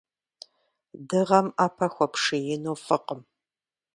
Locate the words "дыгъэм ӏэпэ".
1.07-1.87